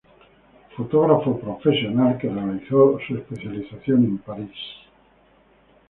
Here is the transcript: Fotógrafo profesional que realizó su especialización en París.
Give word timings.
Fotógrafo 0.75 1.37
profesional 1.39 2.17
que 2.17 2.27
realizó 2.27 2.97
su 3.05 3.17
especialización 3.17 4.03
en 4.05 4.17
París. 4.17 4.51